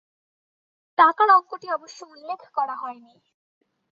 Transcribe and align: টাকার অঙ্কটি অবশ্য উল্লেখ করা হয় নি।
টাকার 0.97 1.29
অঙ্কটি 1.29 1.67
অবশ্য 1.71 1.99
উল্লেখ 2.05 2.41
করা 2.53 2.75
হয় 2.75 2.99
নি। 2.99 3.13